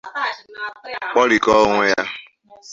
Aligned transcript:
kpọrikọọ 1.11 1.59
onwe 1.65 1.83
ya. 1.91 2.01